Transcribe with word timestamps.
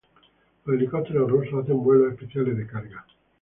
Los 0.65 0.77
helicópteros 0.77 1.29
rusos 1.29 1.63
hacen 1.63 1.83
vuelos 1.83 2.13
especiales 2.13 2.57
de 2.57 2.65
carga. 2.65 3.05